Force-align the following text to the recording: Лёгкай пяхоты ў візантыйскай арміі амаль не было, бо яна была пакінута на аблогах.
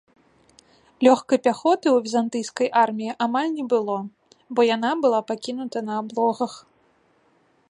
Лёгкай 1.07 1.39
пяхоты 1.47 1.87
ў 1.95 1.97
візантыйскай 2.07 2.67
арміі 2.85 3.15
амаль 3.27 3.51
не 3.57 3.65
было, 3.77 3.97
бо 4.53 4.61
яна 4.75 4.91
была 5.05 5.19
пакінута 5.33 5.79
на 5.93 6.03
аблогах. 6.03 6.53